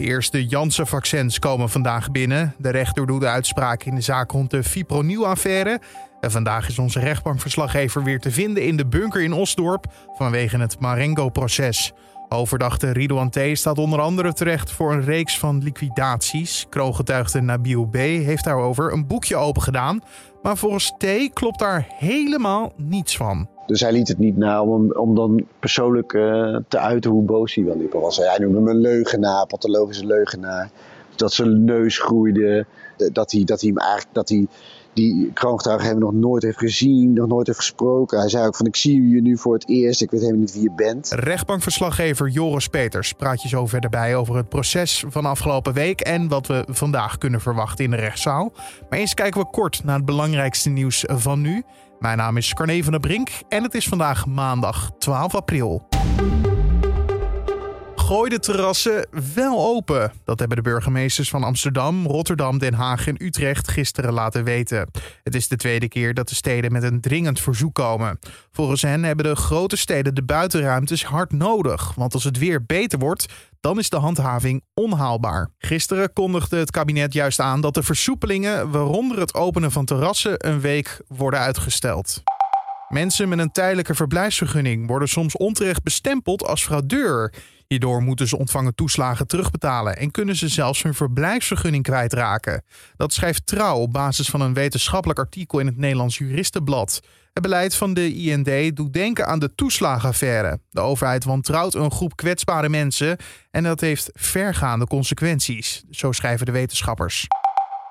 De 0.00 0.06
eerste 0.06 0.46
Janssen-vaccins 0.46 1.38
komen 1.38 1.70
vandaag 1.70 2.10
binnen. 2.10 2.54
De 2.58 2.70
rechter 2.70 3.06
doet 3.06 3.20
de 3.20 3.26
uitspraak 3.26 3.84
in 3.84 3.94
de 3.94 4.00
zaak 4.00 4.30
rond 4.30 4.50
de 4.50 4.64
Fipronil-affaire. 4.64 5.80
En 6.20 6.30
vandaag 6.30 6.68
is 6.68 6.78
onze 6.78 7.00
rechtbankverslaggever 7.00 8.04
weer 8.04 8.20
te 8.20 8.30
vinden 8.30 8.66
in 8.66 8.76
de 8.76 8.86
bunker 8.86 9.22
in 9.22 9.32
Osdorp 9.32 9.86
vanwege 10.16 10.58
het 10.58 10.80
Marengo-proces. 10.80 11.92
Overdachte 12.28 12.92
Ridouan 12.92 13.30
T. 13.30 13.38
staat 13.52 13.78
onder 13.78 14.00
andere 14.00 14.32
terecht 14.32 14.72
voor 14.72 14.92
een 14.92 15.04
reeks 15.04 15.38
van 15.38 15.62
liquidaties. 15.62 16.66
Kroongetuigde 16.68 17.40
Nabil 17.40 17.84
B. 17.84 17.94
heeft 17.96 18.44
daarover 18.44 18.92
een 18.92 19.06
boekje 19.06 19.36
opengedaan. 19.36 20.02
Maar 20.42 20.56
volgens 20.56 20.92
T. 20.98 21.32
klopt 21.32 21.58
daar 21.58 21.86
helemaal 21.98 22.72
niets 22.76 23.16
van. 23.16 23.48
Dus 23.70 23.80
hij 23.80 23.92
liet 23.92 24.08
het 24.08 24.18
niet 24.18 24.36
na 24.36 24.62
om, 24.62 24.92
om 24.92 25.14
dan 25.14 25.46
persoonlijk 25.58 26.12
uh, 26.12 26.56
te 26.68 26.78
uiten 26.78 27.10
hoe 27.10 27.22
boos 27.22 27.54
hij 27.54 27.64
wel 27.64 27.76
liep. 27.76 27.92
was. 27.92 28.16
Hij 28.16 28.38
noemde 28.38 28.56
hem 28.56 28.68
een 28.68 28.80
leugenaar, 28.80 29.46
pathologische 29.46 30.06
leugenaar. 30.06 30.70
Dat 31.16 31.32
zijn 31.32 31.64
neus 31.64 31.98
groeide. 31.98 32.66
Dat 33.12 33.32
hij, 33.32 33.44
dat 33.44 33.60
hij 33.60 33.68
hem 33.68 33.78
eigenlijk. 33.78 34.14
Dat 34.14 34.28
hij, 34.28 34.46
die 34.92 35.32
kroongetuige 35.32 35.86
hem 35.86 35.98
nog 35.98 36.12
nooit 36.12 36.42
heeft 36.42 36.58
gezien, 36.58 37.12
nog 37.12 37.28
nooit 37.28 37.46
heeft 37.46 37.58
gesproken. 37.58 38.18
Hij 38.18 38.28
zei 38.28 38.46
ook 38.46 38.56
van 38.56 38.66
ik 38.66 38.76
zie 38.76 39.08
je 39.08 39.22
nu 39.22 39.38
voor 39.38 39.54
het 39.54 39.68
eerst, 39.68 40.02
ik 40.02 40.10
weet 40.10 40.20
helemaal 40.20 40.40
niet 40.40 40.52
wie 40.52 40.62
je 40.62 40.72
bent. 40.76 41.10
Rechtbankverslaggever 41.10 42.28
Joris 42.28 42.68
Peters 42.68 43.12
praat 43.12 43.42
je 43.42 43.48
zo 43.48 43.66
verder 43.66 43.90
bij 43.90 44.16
over 44.16 44.36
het 44.36 44.48
proces 44.48 45.04
van 45.08 45.24
afgelopen 45.24 45.72
week 45.72 46.00
en 46.00 46.28
wat 46.28 46.46
we 46.46 46.64
vandaag 46.68 47.18
kunnen 47.18 47.40
verwachten 47.40 47.84
in 47.84 47.90
de 47.90 47.96
rechtszaal. 47.96 48.52
Maar 48.88 48.98
eerst 48.98 49.14
kijken 49.14 49.40
we 49.40 49.46
kort 49.50 49.84
naar 49.84 49.96
het 49.96 50.04
belangrijkste 50.04 50.70
nieuws 50.70 51.04
van 51.08 51.40
nu. 51.40 51.64
Mijn 52.00 52.16
naam 52.16 52.36
is 52.36 52.54
Carne 52.54 52.82
van 52.82 52.92
der 52.92 53.00
Brink 53.00 53.30
en 53.48 53.62
het 53.62 53.74
is 53.74 53.88
vandaag 53.88 54.26
maandag 54.26 54.90
12 54.98 55.34
april 55.34 55.88
gooi 58.10 58.30
de 58.30 58.38
terrassen 58.38 59.06
wel 59.34 59.66
open. 59.66 60.12
Dat 60.24 60.38
hebben 60.38 60.56
de 60.56 60.62
burgemeesters 60.62 61.30
van 61.30 61.42
Amsterdam, 61.42 62.06
Rotterdam, 62.06 62.58
Den 62.58 62.74
Haag 62.74 63.06
en 63.06 63.24
Utrecht 63.24 63.68
gisteren 63.68 64.12
laten 64.12 64.44
weten. 64.44 64.90
Het 65.22 65.34
is 65.34 65.48
de 65.48 65.56
tweede 65.56 65.88
keer 65.88 66.14
dat 66.14 66.28
de 66.28 66.34
steden 66.34 66.72
met 66.72 66.82
een 66.82 67.00
dringend 67.00 67.40
verzoek 67.40 67.74
komen. 67.74 68.18
Volgens 68.52 68.82
hen 68.82 69.04
hebben 69.04 69.24
de 69.24 69.36
grote 69.36 69.76
steden 69.76 70.14
de 70.14 70.22
buitenruimtes 70.22 71.04
hard 71.04 71.32
nodig. 71.32 71.94
Want 71.94 72.14
als 72.14 72.24
het 72.24 72.38
weer 72.38 72.64
beter 72.64 72.98
wordt, 72.98 73.26
dan 73.60 73.78
is 73.78 73.90
de 73.90 73.96
handhaving 73.96 74.62
onhaalbaar. 74.74 75.50
Gisteren 75.58 76.12
kondigde 76.12 76.56
het 76.56 76.70
kabinet 76.70 77.12
juist 77.12 77.40
aan 77.40 77.60
dat 77.60 77.74
de 77.74 77.82
versoepelingen, 77.82 78.70
waaronder 78.70 79.18
het 79.18 79.34
openen 79.34 79.72
van 79.72 79.84
terrassen, 79.84 80.48
een 80.48 80.60
week 80.60 81.00
worden 81.08 81.40
uitgesteld. 81.40 82.22
Mensen 82.88 83.28
met 83.28 83.38
een 83.38 83.52
tijdelijke 83.52 83.94
verblijfsvergunning 83.94 84.86
worden 84.86 85.08
soms 85.08 85.36
onterecht 85.36 85.82
bestempeld 85.82 86.46
als 86.46 86.64
fraudeur. 86.64 87.34
Hierdoor 87.66 88.02
moeten 88.02 88.28
ze 88.28 88.38
ontvangen 88.38 88.74
toeslagen 88.74 89.26
terugbetalen 89.26 89.96
en 89.96 90.10
kunnen 90.10 90.36
ze 90.36 90.48
zelfs 90.48 90.82
hun 90.82 90.94
verblijfsvergunning 90.94 91.82
kwijtraken. 91.82 92.64
Dat 92.96 93.12
schrijft 93.12 93.46
Trouw 93.46 93.78
op 93.78 93.92
basis 93.92 94.28
van 94.28 94.40
een 94.40 94.54
wetenschappelijk 94.54 95.18
artikel 95.18 95.58
in 95.58 95.66
het 95.66 95.76
Nederlands 95.76 96.18
Juristenblad. 96.18 97.00
Het 97.32 97.42
beleid 97.42 97.74
van 97.74 97.94
de 97.94 98.14
IND 98.14 98.76
doet 98.76 98.92
denken 98.92 99.26
aan 99.26 99.38
de 99.38 99.54
toeslagenaffaire. 99.54 100.60
De 100.70 100.80
overheid 100.80 101.24
wantrouwt 101.24 101.74
een 101.74 101.90
groep 101.90 102.16
kwetsbare 102.16 102.68
mensen 102.68 103.16
en 103.50 103.62
dat 103.62 103.80
heeft 103.80 104.10
vergaande 104.12 104.86
consequenties, 104.86 105.84
zo 105.90 106.12
schrijven 106.12 106.46
de 106.46 106.52
wetenschappers. 106.52 107.26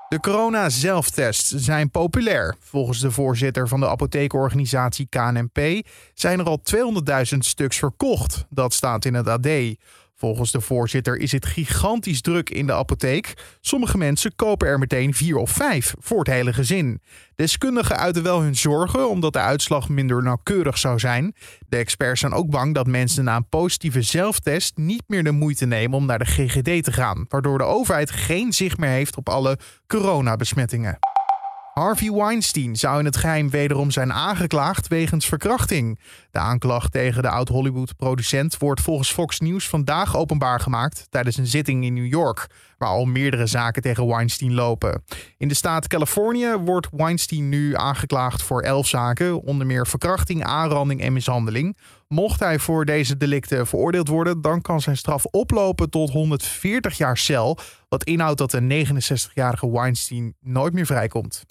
De 0.09 0.19
corona-zelftests 0.19 1.49
zijn 1.55 1.91
populair. 1.91 2.55
Volgens 2.59 2.99
de 2.99 3.11
voorzitter 3.11 3.67
van 3.67 3.79
de 3.79 3.89
apothekenorganisatie 3.89 5.07
KNP 5.09 5.87
zijn 6.13 6.39
er 6.39 6.45
al 6.45 6.61
200.000 7.33 7.37
stuks 7.37 7.77
verkocht. 7.77 8.45
Dat 8.49 8.73
staat 8.73 9.05
in 9.05 9.13
het 9.13 9.27
AD. 9.27 9.47
Volgens 10.19 10.51
de 10.51 10.61
voorzitter 10.61 11.17
is 11.17 11.31
het 11.31 11.45
gigantisch 11.45 12.21
druk 12.21 12.49
in 12.49 12.65
de 12.65 12.73
apotheek. 12.73 13.33
Sommige 13.61 13.97
mensen 13.97 14.35
kopen 14.35 14.67
er 14.67 14.79
meteen 14.79 15.13
vier 15.13 15.37
of 15.37 15.51
vijf 15.51 15.93
voor 15.99 16.19
het 16.19 16.27
hele 16.27 16.53
gezin. 16.53 17.01
Deskundigen 17.35 17.97
uiten 17.97 18.23
wel 18.23 18.41
hun 18.41 18.55
zorgen 18.55 19.09
omdat 19.09 19.33
de 19.33 19.39
uitslag 19.39 19.89
minder 19.89 20.23
nauwkeurig 20.23 20.77
zou 20.77 20.99
zijn. 20.99 21.35
De 21.67 21.77
experts 21.77 22.19
zijn 22.19 22.33
ook 22.33 22.49
bang 22.49 22.73
dat 22.73 22.87
mensen 22.87 23.23
na 23.23 23.35
een 23.35 23.49
positieve 23.49 24.01
zelftest 24.01 24.77
niet 24.77 25.03
meer 25.07 25.23
de 25.23 25.31
moeite 25.31 25.65
nemen 25.65 25.97
om 25.97 26.05
naar 26.05 26.19
de 26.19 26.25
GGD 26.25 26.83
te 26.83 26.91
gaan, 26.91 27.25
waardoor 27.29 27.57
de 27.57 27.63
overheid 27.63 28.11
geen 28.11 28.53
zicht 28.53 28.77
meer 28.77 28.89
heeft 28.89 29.17
op 29.17 29.29
alle 29.29 29.57
coronabesmettingen. 29.87 30.99
Harvey 31.79 32.11
Weinstein 32.11 32.75
zou 32.75 32.99
in 32.99 33.05
het 33.05 33.17
geheim 33.17 33.49
wederom 33.49 33.91
zijn 33.91 34.13
aangeklaagd 34.13 34.87
wegens 34.87 35.25
verkrachting. 35.25 35.99
De 36.31 36.39
aanklacht 36.39 36.91
tegen 36.91 37.21
de 37.21 37.29
oud-Hollywood-producent 37.29 38.57
wordt 38.57 38.81
volgens 38.81 39.11
Fox 39.11 39.39
News 39.39 39.67
vandaag 39.67 40.15
openbaar 40.17 40.59
gemaakt 40.59 41.07
tijdens 41.09 41.37
een 41.37 41.47
zitting 41.47 41.83
in 41.83 41.93
New 41.93 42.05
York, 42.05 42.47
waar 42.79 42.89
al 42.89 43.05
meerdere 43.05 43.45
zaken 43.45 43.81
tegen 43.81 44.07
Weinstein 44.07 44.53
lopen. 44.53 45.03
In 45.37 45.47
de 45.47 45.53
staat 45.53 45.87
Californië 45.87 46.55
wordt 46.55 46.87
Weinstein 46.91 47.49
nu 47.49 47.75
aangeklaagd 47.75 48.41
voor 48.41 48.61
elf 48.61 48.87
zaken, 48.87 49.41
onder 49.41 49.67
meer 49.67 49.87
verkrachting, 49.87 50.43
aanranding 50.43 51.01
en 51.01 51.13
mishandeling. 51.13 51.77
Mocht 52.07 52.39
hij 52.39 52.59
voor 52.59 52.85
deze 52.85 53.17
delicten 53.17 53.67
veroordeeld 53.67 54.07
worden, 54.07 54.41
dan 54.41 54.61
kan 54.61 54.81
zijn 54.81 54.97
straf 54.97 55.25
oplopen 55.25 55.89
tot 55.89 56.09
140 56.09 56.97
jaar 56.97 57.17
cel, 57.17 57.57
wat 57.89 58.03
inhoudt 58.03 58.37
dat 58.37 58.51
de 58.51 58.85
69-jarige 58.85 59.71
Weinstein 59.71 60.35
nooit 60.39 60.73
meer 60.73 60.85
vrijkomt. 60.85 61.45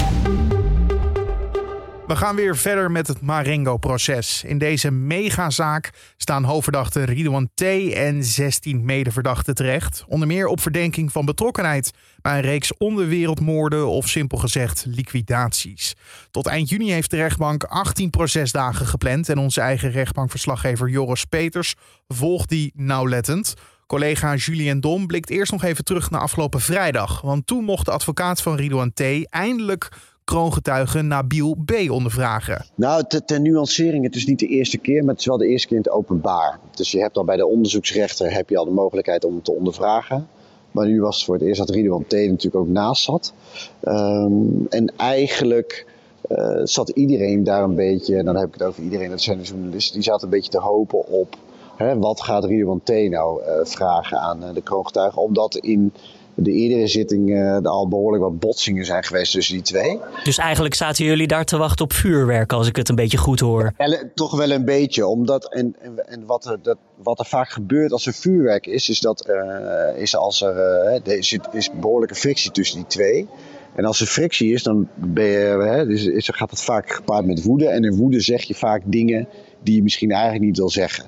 We 2.08 2.16
gaan 2.16 2.36
weer 2.36 2.56
verder 2.56 2.90
met 2.90 3.06
het 3.06 3.20
Marengo-proces. 3.20 4.44
In 4.44 4.58
deze 4.58 4.90
megazaak 4.90 5.90
staan 6.16 6.44
hoofdverdachte 6.44 7.04
Ridouan 7.04 7.50
T. 7.54 7.62
en 7.92 8.24
16 8.24 8.84
medeverdachten 8.84 9.54
terecht. 9.54 10.04
Onder 10.06 10.28
meer 10.28 10.46
op 10.46 10.60
verdenking 10.60 11.12
van 11.12 11.24
betrokkenheid 11.24 11.90
bij 12.20 12.36
een 12.36 12.40
reeks 12.40 12.76
onderwereldmoorden 12.76 13.86
of 13.86 14.08
simpel 14.08 14.38
gezegd 14.38 14.84
liquidaties. 14.86 15.94
Tot 16.30 16.46
eind 16.46 16.68
juni 16.68 16.90
heeft 16.90 17.10
de 17.10 17.16
rechtbank 17.16 17.64
18 17.64 18.10
procesdagen 18.10 18.86
gepland 18.86 19.28
en 19.28 19.38
onze 19.38 19.60
eigen 19.60 19.90
rechtbankverslaggever 19.90 20.88
Joris 20.88 21.24
Peters 21.24 21.74
volgt 22.06 22.48
die 22.48 22.72
nauwlettend. 22.74 23.54
Collega 23.86 24.34
Julien 24.34 24.80
Dom 24.80 25.06
blikt 25.06 25.30
eerst 25.30 25.52
nog 25.52 25.64
even 25.64 25.84
terug 25.84 26.10
naar 26.10 26.20
afgelopen 26.20 26.60
vrijdag. 26.60 27.20
Want 27.20 27.46
toen 27.46 27.64
mocht 27.64 27.84
de 27.84 27.90
advocaat 27.92 28.42
van 28.42 28.56
Ridouan 28.56 28.92
T. 28.92 29.02
eindelijk 29.30 29.88
kroongetuige 30.28 31.02
Nabil 31.02 31.56
B. 31.64 31.90
ondervragen. 31.90 32.64
Nou, 32.74 33.04
ter, 33.24 33.40
nuancering, 33.40 34.04
het 34.04 34.14
is 34.14 34.26
niet 34.26 34.38
de 34.38 34.46
eerste 34.46 34.78
keer, 34.78 35.00
maar 35.00 35.10
het 35.10 35.20
is 35.20 35.26
wel 35.26 35.36
de 35.36 35.46
eerste 35.46 35.66
keer 35.66 35.76
in 35.76 35.82
het 35.82 35.92
openbaar. 35.92 36.58
Dus 36.74 36.90
je 36.90 37.00
hebt 37.00 37.16
al 37.16 37.24
bij 37.24 37.36
de 37.36 37.46
onderzoeksrechter 37.46 38.32
heb 38.32 38.48
je 38.48 38.56
al 38.56 38.64
de 38.64 38.70
mogelijkheid 38.70 39.24
om 39.24 39.42
te 39.42 39.52
ondervragen. 39.52 40.28
Maar 40.70 40.86
nu 40.86 41.00
was 41.00 41.16
het 41.16 41.24
voor 41.24 41.34
het 41.34 41.44
eerst 41.44 41.58
dat 41.58 41.70
Ridouan 41.70 42.04
T. 42.06 42.12
natuurlijk 42.12 42.54
ook 42.54 42.68
naast 42.68 43.02
zat. 43.02 43.32
Ehm, 43.80 44.66
en 44.68 44.92
eigenlijk 44.96 45.86
uh, 46.28 46.60
zat 46.64 46.88
iedereen 46.88 47.44
daar 47.44 47.62
een 47.62 47.74
beetje, 47.74 48.16
en 48.16 48.24
dan 48.24 48.36
heb 48.36 48.48
ik 48.48 48.54
het 48.54 48.62
over 48.62 48.82
iedereen, 48.82 49.10
dat 49.10 49.20
zijn 49.20 49.38
de 49.38 49.44
journalisten, 49.44 49.94
die 49.94 50.02
zaten 50.02 50.24
een 50.24 50.34
beetje 50.34 50.50
te 50.50 50.60
hopen 50.60 51.06
op 51.06 51.36
hè, 51.76 51.98
wat 51.98 52.20
gaat 52.20 52.44
Ridouan 52.44 52.80
T. 52.82 52.88
nou 52.88 53.42
uh, 53.42 53.52
vragen 53.62 54.18
aan 54.18 54.42
uh, 54.42 54.48
de 54.54 54.62
kroongetuigen. 54.62 55.22
Omdat 55.22 55.56
in 55.56 55.92
de 56.40 56.50
eerdere 56.50 56.86
zitting 56.86 57.28
uh, 57.28 57.54
er 57.54 57.68
al 57.68 57.88
behoorlijk 57.88 58.22
wat 58.22 58.38
botsingen 58.38 58.84
zijn 58.84 59.04
geweest 59.04 59.32
tussen 59.32 59.54
die 59.54 59.62
twee. 59.62 59.98
Dus 60.24 60.38
eigenlijk 60.38 60.74
zaten 60.74 61.04
jullie 61.04 61.26
daar 61.26 61.44
te 61.44 61.56
wachten 61.56 61.84
op 61.84 61.92
vuurwerk, 61.92 62.52
als 62.52 62.68
ik 62.68 62.76
het 62.76 62.88
een 62.88 62.94
beetje 62.94 63.18
goed 63.18 63.40
hoor. 63.40 63.72
En, 63.76 64.10
toch 64.14 64.36
wel 64.36 64.50
een 64.50 64.64
beetje, 64.64 65.06
omdat 65.06 65.52
en, 65.52 65.76
en, 65.80 66.08
en 66.08 66.26
wat, 66.26 66.46
er, 66.46 66.58
dat, 66.62 66.76
wat 67.02 67.18
er 67.18 67.24
vaak 67.24 67.48
gebeurt 67.48 67.92
als 67.92 68.06
er 68.06 68.12
vuurwerk 68.12 68.66
is, 68.66 68.88
is 68.88 69.00
dat 69.00 69.28
uh, 69.28 70.02
is 70.02 70.16
als 70.16 70.42
er, 70.42 70.56
uh, 70.56 71.12
er 71.12 71.18
is, 71.18 71.38
is 71.52 71.70
behoorlijke 71.80 72.14
frictie 72.14 72.50
tussen 72.50 72.76
die 72.76 72.86
twee. 72.86 73.28
En 73.74 73.84
als 73.84 74.00
er 74.00 74.06
frictie 74.06 74.52
is, 74.52 74.62
dan 74.62 74.88
ben 74.94 75.26
je, 75.26 75.68
hè, 75.68 75.86
dus 75.86 76.04
is, 76.04 76.28
gaat 76.32 76.50
het 76.50 76.62
vaak 76.62 76.90
gepaard 76.92 77.26
met 77.26 77.42
woede. 77.42 77.68
En 77.68 77.84
in 77.84 77.96
woede 77.96 78.20
zeg 78.20 78.42
je 78.42 78.54
vaak 78.54 78.82
dingen 78.84 79.28
die 79.62 79.74
je 79.74 79.82
misschien 79.82 80.10
eigenlijk 80.10 80.44
niet 80.44 80.56
wil 80.56 80.70
zeggen. 80.70 81.04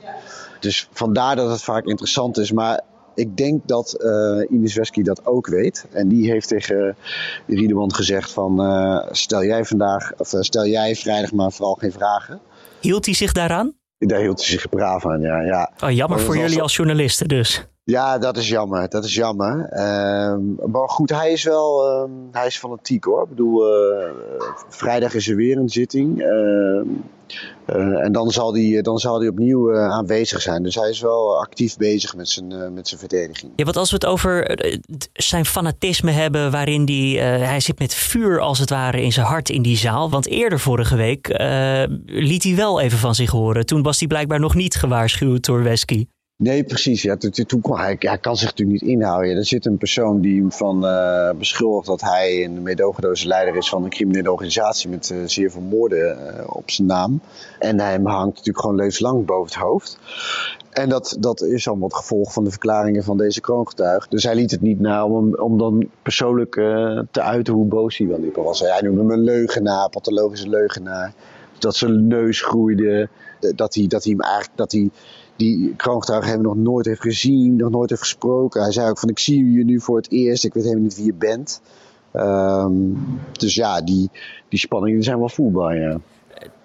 Dus 0.60 0.88
vandaar 0.92 1.36
dat 1.36 1.50
het 1.50 1.62
vaak 1.62 1.84
interessant 1.84 2.38
is. 2.38 2.52
Maar 2.52 2.80
ik 3.20 3.36
denk 3.36 3.68
dat 3.68 3.96
uh, 3.98 4.50
Ines 4.50 4.74
Wesky 4.74 5.02
dat 5.02 5.26
ook 5.26 5.46
weet. 5.46 5.86
En 5.92 6.08
die 6.08 6.30
heeft 6.30 6.48
tegen 6.48 6.96
Riedeman 7.46 7.94
gezegd 7.94 8.32
van 8.32 8.60
uh, 8.60 9.06
stel 9.10 9.44
jij 9.44 9.64
vandaag, 9.64 10.12
of 10.16 10.32
uh, 10.32 10.40
stel 10.40 10.66
jij 10.66 10.94
vrijdag 10.94 11.32
maar 11.32 11.52
vooral 11.52 11.74
geen 11.74 11.92
vragen. 11.92 12.40
Hield 12.80 13.04
hij 13.04 13.14
zich 13.14 13.32
daaraan? 13.32 13.74
Daar 13.98 14.20
hield 14.20 14.38
hij 14.38 14.46
zich 14.46 14.68
braaf 14.68 15.06
aan, 15.06 15.20
ja. 15.20 15.40
ja. 15.40 15.72
Oh, 15.84 15.90
jammer 15.90 16.20
voor 16.20 16.36
jullie 16.36 16.62
als 16.62 16.76
journalisten 16.76 17.28
dus. 17.28 17.66
Ja, 17.84 18.18
dat 18.18 18.36
is 18.36 18.48
jammer. 18.48 18.88
Dat 18.88 19.04
is 19.04 19.14
jammer. 19.14 19.68
Uh, 19.72 20.36
maar 20.66 20.88
goed, 20.88 21.10
hij 21.10 21.32
is 21.32 21.44
wel 21.44 21.92
uh, 22.04 22.10
hij 22.32 22.46
is 22.46 22.58
fanatiek 22.58 23.04
hoor. 23.04 23.22
Ik 23.22 23.28
bedoel, 23.28 23.68
uh, 23.68 24.10
vrijdag 24.68 25.14
is 25.14 25.28
er 25.28 25.36
weer 25.36 25.56
een 25.56 25.68
zitting. 25.68 26.22
Ehm, 26.22 26.88
eh, 27.66 28.04
en 28.04 28.12
dan 28.12 28.30
zal 28.30 28.54
hij 28.54 28.82
dan 28.82 28.98
zal 28.98 29.18
hij 29.18 29.28
opnieuw 29.28 29.70
eh, 29.70 29.90
aanwezig 29.90 30.40
zijn. 30.40 30.62
Dus 30.62 30.74
hij 30.74 30.90
is 30.90 31.00
wel 31.00 31.38
actief 31.38 31.76
bezig 31.76 32.16
met 32.16 32.28
zijn, 32.28 32.52
eh, 32.52 32.68
met 32.68 32.88
zijn 32.88 33.00
verdediging. 33.00 33.52
Ja, 33.56 33.64
want 33.64 33.76
als 33.76 33.90
we 33.90 33.94
het 33.94 34.06
over 34.06 34.58
zijn 35.12 35.44
fanatisme 35.44 36.10
hebben, 36.10 36.50
waarin 36.50 36.84
die, 36.84 37.20
hij 37.20 37.60
zit 37.60 37.78
met 37.78 37.94
vuur 37.94 38.40
als 38.40 38.58
het 38.58 38.70
ware 38.70 39.02
in 39.02 39.12
zijn 39.12 39.26
hart 39.26 39.48
in 39.48 39.62
die 39.62 39.76
zaal. 39.76 40.10
Want 40.10 40.26
eerder 40.26 40.60
vorige 40.60 40.96
week 40.96 41.28
liet 42.06 42.42
hij 42.42 42.56
wel 42.56 42.80
even 42.80 42.98
van 42.98 43.14
zich 43.14 43.30
horen. 43.30 43.66
Toen 43.66 43.82
was 43.82 43.98
hij 43.98 44.08
blijkbaar 44.08 44.40
nog 44.40 44.54
niet 44.54 44.74
gewaarschuwd 44.74 45.44
door 45.44 45.62
Wesky. 45.62 46.06
Nee, 46.40 46.64
precies. 46.64 47.02
Ja, 47.02 47.16
toen, 47.16 47.60
kon 47.60 47.78
hij, 47.78 47.96
hij 47.98 48.18
kan 48.18 48.36
zich 48.36 48.48
natuurlijk 48.48 48.80
niet 48.80 48.90
inhouden. 48.90 49.36
er 49.36 49.46
zit 49.46 49.66
een 49.66 49.78
persoon 49.78 50.20
die 50.20 50.40
hem 50.40 50.52
van 50.52 50.84
uh, 50.84 51.30
beschuldigt 51.38 51.86
dat 51.86 52.00
hij 52.00 52.44
een 52.44 52.62
medogeloze 52.62 53.26
leider 53.26 53.56
is 53.56 53.68
van 53.68 53.84
een 53.84 53.90
criminele 53.90 54.32
organisatie 54.32 54.90
met 54.90 55.10
uh, 55.10 55.18
zeer 55.24 55.50
veel 55.50 55.60
moorden 55.60 56.18
uh, 56.18 56.44
op 56.46 56.70
zijn 56.70 56.88
naam. 56.88 57.20
En 57.58 57.80
hij 57.80 58.00
hangt 58.02 58.36
natuurlijk 58.36 58.60
gewoon 58.60 58.76
levenslang 58.76 59.26
boven 59.26 59.44
het 59.44 59.54
hoofd. 59.54 59.98
En 60.70 60.88
dat, 60.88 61.16
dat 61.18 61.42
is 61.42 61.68
allemaal 61.68 61.88
het 61.88 61.96
gevolg 61.96 62.32
van 62.32 62.44
de 62.44 62.50
verklaringen 62.50 63.04
van 63.04 63.16
deze 63.16 63.40
kroongetuig. 63.40 64.08
Dus 64.08 64.22
hij 64.22 64.34
liet 64.34 64.50
het 64.50 64.60
niet 64.60 64.80
na 64.80 65.06
om, 65.06 65.34
om 65.34 65.58
dan 65.58 65.88
persoonlijk 66.02 66.52
te 67.10 67.20
uiten 67.20 67.54
hoe 67.54 67.66
boos 67.66 67.98
hij 67.98 68.06
wel 68.06 68.44
was. 68.44 68.60
Hij 68.60 68.80
noemde 68.82 69.00
hem 69.00 69.10
een 69.10 69.24
leugenaar, 69.24 69.88
pathologische 69.88 70.48
leugenaar. 70.48 71.12
Dat 71.58 71.76
zijn 71.76 72.06
neus 72.06 72.42
groeide. 72.42 73.08
Dat 73.54 73.74
hij, 73.74 73.86
dat 73.86 74.04
hij 74.04 74.12
hem 74.12 74.20
eigenlijk. 74.20 74.56
Dat 74.56 74.72
hij, 74.72 74.90
die 75.40 75.74
kroongetuige 75.76 76.28
hem 76.28 76.42
nog 76.42 76.56
nooit 76.56 76.86
heeft 76.86 77.00
gezien, 77.00 77.56
nog 77.56 77.70
nooit 77.70 77.90
heeft 77.90 78.02
gesproken. 78.02 78.62
Hij 78.62 78.72
zei 78.72 78.90
ook 78.90 78.98
van 78.98 79.08
ik 79.08 79.18
zie 79.18 79.52
je 79.52 79.64
nu 79.64 79.80
voor 79.80 79.96
het 79.96 80.10
eerst, 80.10 80.44
ik 80.44 80.54
weet 80.54 80.62
helemaal 80.62 80.84
niet 80.84 80.96
wie 80.96 81.04
je 81.04 81.14
bent. 81.14 81.60
Ehm, 82.12 82.72
dus 83.32 83.54
ja, 83.54 83.82
die, 83.82 84.10
die 84.48 84.58
spanningen 84.58 85.02
zijn 85.02 85.18
wel 85.18 85.28
voelbaar, 85.28 85.76
ja. 85.76 86.00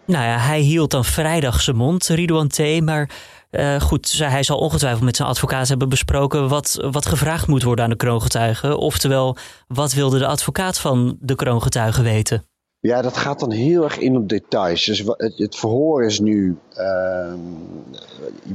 Nou 0.06 0.25
ja, 0.25 0.38
hij 0.38 0.60
hield 0.60 0.92
dan 0.92 1.06
vrijdag 1.06 1.62
zijn 1.62 1.75
mond, 1.75 2.07
Ridouan 2.07 2.48
T. 2.48 2.81
Maar 2.81 3.10
uh, 3.51 3.81
goed, 3.81 4.18
hij 4.18 4.44
zal 4.44 4.57
ongetwijfeld 4.57 5.04
met 5.04 5.16
zijn 5.16 5.28
advocaat 5.28 5.68
hebben 5.68 5.89
besproken 5.89 6.50
wat, 6.50 6.88
wat 6.92 7.06
gevraagd 7.06 7.48
moet 7.48 7.63
worden 7.63 7.83
aan 7.83 7.89
de 7.89 7.95
kroongetuigen. 7.95 8.78
Oftewel, 8.78 9.38
wat 9.68 9.94
wilde 9.94 10.18
de 10.18 10.28
advocaat 10.28 10.80
van 10.80 11.18
de 11.19 11.36
kroongetuigen 11.36 12.04
weten? 12.04 12.45
Ja, 12.86 13.02
dat 13.02 13.18
gaat 13.18 13.40
dan 13.40 13.52
heel 13.52 13.84
erg 13.84 13.98
in 13.98 14.18
op 14.18 14.30
details. 14.30 14.86
Dus 14.86 15.04
het, 15.18 15.56
verhoor 15.56 16.04
is 16.04 16.20
nu. 16.20 16.58
Ehm, 16.76 17.40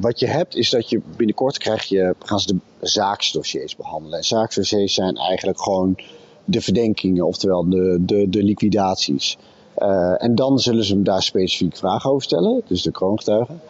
wat 0.00 0.18
je 0.18 0.26
hebt, 0.26 0.54
is 0.54 0.70
dat 0.70 0.90
je 0.90 1.00
binnenkort 1.16 1.58
krijg 1.58 1.84
je, 1.84 2.14
gaan 2.18 2.40
ze 2.40 2.46
de 2.46 2.86
zaaksdossiers 2.88 3.76
behandelen. 3.76 4.18
En 4.18 4.24
zaaksdossiers 4.24 4.94
zijn 4.94 5.16
eigenlijk 5.16 5.60
gewoon 5.60 5.96
de 6.44 6.60
verdenkingen, 6.60 7.26
oftewel 7.26 7.68
de, 7.68 7.96
de, 8.00 8.28
de 8.28 8.42
liquidaties. 8.42 9.38
Uh, 9.78 10.22
en 10.22 10.34
dan 10.34 10.58
zullen 10.58 10.84
ze 10.84 10.92
hem 10.92 11.04
daar 11.04 11.22
specifiek 11.22 11.76
vragen 11.76 12.10
over 12.10 12.22
stellen, 12.22 12.62
dus 12.66 12.82
de 12.82 12.90
kroongetuigen. 12.90 13.60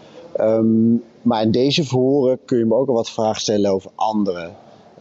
Um, 0.40 1.02
maar 1.22 1.42
in 1.42 1.50
deze 1.50 1.84
verhoren 1.84 2.38
kun 2.44 2.58
je 2.58 2.64
me 2.64 2.74
ook 2.74 2.88
al 2.88 2.94
wat 2.94 3.10
vragen 3.10 3.40
stellen 3.40 3.70
over 3.70 3.90
andere 3.94 4.50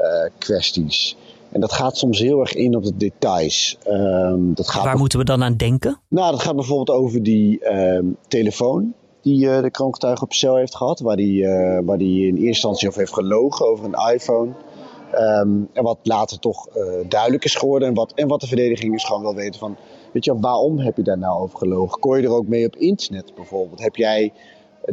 uh, 0.01 0.29
kwesties. 0.37 1.15
En 1.51 1.59
dat 1.59 1.73
gaat 1.73 1.97
soms 1.97 2.19
heel 2.19 2.39
erg 2.39 2.53
in 2.53 2.75
op 2.75 2.83
de 2.83 2.97
details. 2.97 3.77
Um, 3.87 4.53
dat 4.53 4.69
gaat 4.69 4.83
Waar 4.83 4.97
moeten 4.97 5.19
we 5.19 5.25
dan 5.25 5.43
aan 5.43 5.55
denken? 5.55 5.99
Nou, 6.07 6.31
dat 6.31 6.41
gaat 6.41 6.55
bijvoorbeeld 6.55 6.97
over 6.97 7.23
die 7.23 7.73
um, 7.73 8.17
telefoon 8.27 8.93
die 9.21 9.45
uh, 9.45 9.61
de 9.61 9.71
kroongetuige 9.71 10.23
op 10.23 10.33
cel 10.33 10.55
heeft 10.55 10.75
gehad. 10.75 10.99
Waar 10.99 11.15
die, 11.15 11.43
uh, 11.43 11.79
waar 11.83 11.97
die 11.97 12.27
in 12.27 12.33
eerste 12.33 12.47
instantie 12.47 12.87
over 12.87 12.99
heeft 12.99 13.13
gelogen 13.13 13.67
over 13.67 13.85
een 13.85 14.13
iPhone. 14.13 14.51
Um, 15.13 15.69
en 15.73 15.83
wat 15.83 15.97
later 16.03 16.39
toch 16.39 16.67
uh, 16.77 16.83
duidelijk 17.07 17.43
is 17.43 17.55
geworden. 17.55 17.87
En 17.87 17.93
wat, 17.93 18.11
en 18.15 18.27
wat 18.27 18.41
de 18.41 18.47
verdediging 18.47 18.95
is 18.95 19.03
gewoon 19.03 19.21
wil 19.21 19.35
weten 19.35 19.59
van... 19.59 19.75
Weet 20.13 20.25
je, 20.25 20.39
waarom 20.39 20.79
heb 20.79 20.97
je 20.97 21.03
daar 21.03 21.17
nou 21.17 21.41
over 21.41 21.57
gelogen? 21.57 21.99
Kon 21.99 22.17
je 22.17 22.23
er 22.23 22.33
ook 22.33 22.47
mee 22.47 22.65
op 22.65 22.75
internet 22.75 23.35
bijvoorbeeld? 23.35 23.81
Heb 23.81 23.95
jij 23.95 24.33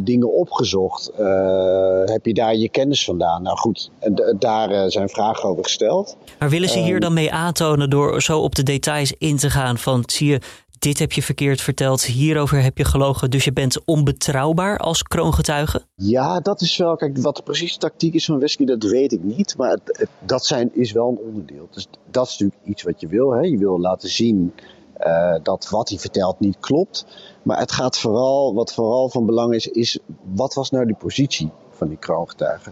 dingen 0.03 0.33
opgezocht? 0.33 1.11
Uh, 1.21 2.05
heb 2.05 2.27
je 2.27 2.35
daar 2.35 2.57
je 2.57 2.69
kennis 2.69 3.05
vandaan? 3.05 3.43
Nou 3.43 3.57
goed, 3.57 3.91
daar 4.39 4.71
uh, 4.71 4.85
zijn 4.87 5.09
vragen 5.09 5.49
over 5.49 5.65
gesteld. 5.65 6.17
Maar 6.39 6.51
willen 6.51 6.69
ze 6.69 6.79
hier 6.79 7.01
dan 7.01 7.13
mee 7.13 7.33
aantonen 7.33 7.91
door 7.91 8.23
zo 8.23 8.41
op 8.41 8.55
de 8.55 8.63
details 8.63 9.15
in 9.19 9.37
te 9.37 9.51
gaan 9.51 9.79
van 9.79 10.03
zie 10.07 10.29
je, 10.29 10.41
dit 10.79 10.99
heb 10.99 11.13
je 11.13 11.23
verkeerd 11.23 11.61
verteld, 11.61 12.05
hierover 12.05 12.63
heb 12.63 12.79
je 12.79 12.85
gelogen, 12.85 13.31
dus 13.31 13.45
je 13.45 13.53
bent 13.53 13.85
onbetrouwbaar 13.85 14.79
als 14.79 15.03
kroongetuige? 15.03 15.83
Ja, 15.95 16.41
dat 16.41 16.61
is 16.61 16.77
wel, 16.77 16.97
kijk, 16.97 17.19
wat 17.19 17.37
de 17.37 17.43
precieze 17.43 17.79
tactiek 17.79 18.15
is 18.15 18.25
van 18.25 18.39
Wesky, 18.39 18.65
dat 18.65 18.83
weet 18.83 19.13
ik 19.13 19.23
niet, 19.23 19.57
maar 19.57 19.71
het, 19.71 20.09
dat 20.25 20.47
zijn, 20.47 20.71
is 20.73 20.93
wel 20.93 21.09
een 21.09 21.27
onderdeel. 21.29 21.69
Dus 21.71 21.87
dat 22.11 22.27
is 22.27 22.31
natuurlijk 22.31 22.69
iets 22.69 22.83
wat 22.83 23.01
je 23.01 23.07
wil, 23.07 23.31
hè? 23.31 23.41
je 23.41 23.59
wil 23.59 23.81
laten 23.81 24.09
zien 24.09 24.53
uh, 25.01 25.35
dat 25.43 25.69
wat 25.71 25.89
hij 25.89 25.99
vertelt 25.99 26.41
niet 26.41 26.57
klopt. 26.61 27.07
Maar 27.43 27.59
het 27.59 27.73
gaat 27.73 27.99
vooral, 27.99 28.55
wat 28.55 28.73
vooral 28.73 29.09
van 29.09 29.27
belang 29.27 29.55
is, 29.55 29.67
is 29.67 29.99
wat 30.35 30.55
was 30.55 30.71
nou 30.71 30.87
die 30.87 30.97
positie 30.97 31.51
van 31.71 31.89
die 31.89 31.99
kroongetuige? 31.99 32.71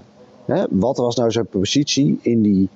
Wat 0.70 0.96
was 0.96 1.16
nou 1.16 1.30
zijn 1.30 1.46
positie 1.46 2.18
in 2.22 2.42
die 2.42 2.68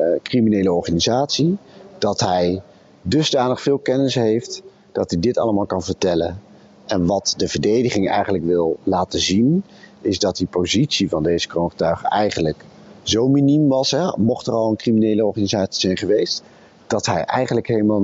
uh, 0.00 0.06
criminele 0.22 0.72
organisatie? 0.72 1.56
Dat 1.98 2.20
hij 2.20 2.62
dusdanig 3.02 3.60
veel 3.60 3.78
kennis 3.78 4.14
heeft 4.14 4.62
dat 4.92 5.10
hij 5.10 5.20
dit 5.20 5.38
allemaal 5.38 5.66
kan 5.66 5.82
vertellen. 5.82 6.40
En 6.86 7.06
wat 7.06 7.34
de 7.36 7.48
verdediging 7.48 8.08
eigenlijk 8.10 8.44
wil 8.44 8.78
laten 8.82 9.20
zien, 9.20 9.64
is 10.00 10.18
dat 10.18 10.36
die 10.36 10.46
positie 10.46 11.08
van 11.08 11.22
deze 11.22 11.48
kroongetuige 11.48 12.08
eigenlijk 12.08 12.64
zo 13.02 13.28
miniem 13.28 13.68
was, 13.68 13.90
hè, 13.90 14.12
mocht 14.16 14.46
er 14.46 14.52
al 14.52 14.70
een 14.70 14.76
criminele 14.76 15.26
organisatie 15.26 15.80
zijn 15.80 15.96
geweest, 15.96 16.42
dat 16.86 17.06
hij 17.06 17.24
eigenlijk 17.24 17.66
helemaal 17.66 18.02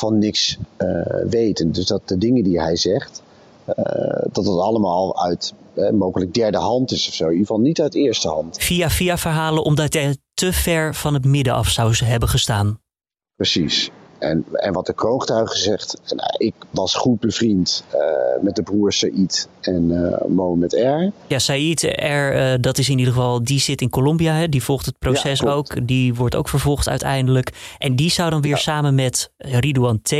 van 0.00 0.18
niks 0.18 0.58
uh, 0.78 0.88
weten. 1.28 1.72
Dus 1.72 1.86
dat 1.86 2.08
de 2.08 2.18
dingen 2.18 2.44
die 2.44 2.60
hij 2.60 2.76
zegt, 2.76 3.22
uh, 3.68 3.74
dat 4.32 4.44
het 4.44 4.58
allemaal 4.58 5.22
uit 5.24 5.54
uh, 5.74 5.90
mogelijk 5.90 6.34
derde 6.34 6.58
hand 6.58 6.92
is 6.92 7.08
of 7.08 7.14
zo. 7.14 7.24
In 7.24 7.30
ieder 7.30 7.46
geval 7.46 7.62
niet 7.62 7.80
uit 7.80 7.94
eerste 7.94 8.28
hand. 8.28 8.56
Via 8.58 8.90
via 8.90 9.18
verhalen 9.18 9.62
omdat 9.62 9.92
hij 9.92 10.16
te 10.34 10.52
ver 10.52 10.94
van 10.94 11.14
het 11.14 11.24
midden 11.24 11.54
af 11.54 11.68
zou 11.68 11.94
hebben 12.04 12.28
gestaan. 12.28 12.80
Precies. 13.36 13.90
En, 14.20 14.44
en 14.52 14.72
wat 14.72 14.86
de 14.86 14.92
kroongetuige 14.92 15.58
zegt, 15.58 16.00
uh, 16.12 16.20
ik 16.36 16.54
was 16.70 16.94
goed 16.94 17.20
bevriend 17.20 17.84
uh, 17.94 18.00
met 18.40 18.56
de 18.56 18.62
broers 18.62 18.98
Said 18.98 19.48
en 19.60 19.90
uh, 19.90 20.24
Mohamed 20.28 20.72
R. 20.72 21.10
Ja, 21.26 21.38
Said 21.38 21.82
R, 21.82 22.60
dat 22.60 22.78
is 22.78 22.88
in 22.88 22.98
ieder 22.98 23.12
geval, 23.14 23.44
die 23.44 23.60
zit 23.60 23.80
in 23.80 23.90
Colombia, 23.90 24.32
hè? 24.32 24.48
die 24.48 24.62
volgt 24.62 24.86
het 24.86 24.98
proces 24.98 25.40
ja, 25.40 25.50
ook. 25.50 25.86
Die 25.86 26.14
wordt 26.14 26.34
ook 26.34 26.48
vervolgd 26.48 26.88
uiteindelijk. 26.88 27.74
En 27.78 27.96
die 27.96 28.10
zou 28.10 28.30
dan 28.30 28.40
weer 28.40 28.50
ja. 28.50 28.56
samen 28.56 28.94
met 28.94 29.30
Ridouan 29.36 30.02
T. 30.02 30.10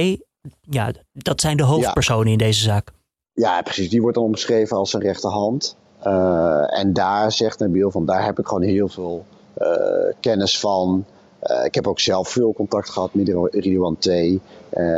Ja, 0.60 0.92
dat 1.12 1.40
zijn 1.40 1.56
de 1.56 1.62
hoofdpersonen 1.62 2.26
ja. 2.26 2.32
in 2.32 2.38
deze 2.38 2.62
zaak. 2.62 2.90
Ja, 3.32 3.62
precies. 3.62 3.90
Die 3.90 4.00
wordt 4.00 4.16
dan 4.16 4.24
omschreven 4.24 4.76
als 4.76 4.92
een 4.92 5.00
rechterhand. 5.00 5.76
en 6.66 6.92
daar 6.92 7.32
zegt 7.32 7.58
Nabil 7.58 7.90
van, 7.90 8.06
daar 8.06 8.24
heb 8.24 8.38
ik 8.38 8.46
gewoon 8.46 8.62
heel 8.62 8.88
veel 8.88 9.24
kennis 10.20 10.58
van. 10.58 11.04
Uh, 11.42 11.64
ik 11.64 11.74
heb 11.74 11.86
ook 11.86 12.00
zelf 12.00 12.28
veel 12.28 12.52
contact 12.52 12.90
gehad 12.90 13.14
met 13.14 13.28
Ridouan 13.50 13.96
T. 13.98 14.06
Uh, 14.06 14.40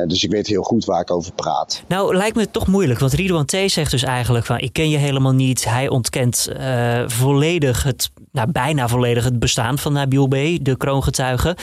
dus 0.06 0.24
ik 0.24 0.30
weet 0.30 0.46
heel 0.46 0.62
goed 0.62 0.84
waar 0.84 1.00
ik 1.00 1.10
over 1.10 1.32
praat. 1.32 1.82
Nou, 1.88 2.16
lijkt 2.16 2.36
me 2.36 2.50
toch 2.50 2.66
moeilijk. 2.66 3.00
Want 3.00 3.12
Ridouan 3.12 3.44
T 3.44 3.56
zegt 3.66 3.90
dus 3.90 4.02
eigenlijk 4.02 4.46
van... 4.46 4.58
ik 4.58 4.72
ken 4.72 4.90
je 4.90 4.96
helemaal 4.96 5.32
niet. 5.32 5.64
Hij 5.64 5.88
ontkent 5.88 6.48
uh, 6.58 7.02
volledig 7.06 7.82
het... 7.82 8.10
Nou, 8.32 8.52
bijna 8.52 8.88
volledig 8.88 9.24
het 9.24 9.38
bestaan 9.38 9.78
van 9.78 9.92
Nabil 9.92 10.26
B., 10.26 10.34
de 10.62 10.76
kroongetuige. 10.76 11.56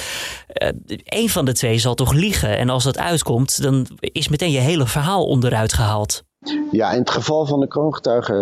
Eén 1.03 1.29
van 1.29 1.45
de 1.45 1.53
twee 1.53 1.77
zal 1.77 1.95
toch 1.95 2.13
liegen. 2.13 2.57
En 2.57 2.69
als 2.69 2.83
dat 2.83 2.97
uitkomt, 2.97 3.61
dan 3.61 3.87
is 3.99 4.27
meteen 4.27 4.51
je 4.51 4.59
hele 4.59 4.87
verhaal 4.87 5.25
onderuit 5.25 5.73
gehaald. 5.73 6.23
Ja, 6.71 6.91
in 6.91 6.99
het 6.99 7.09
geval 7.09 7.45
van 7.45 7.59
de 7.59 7.67
kroongetuige, 7.67 8.33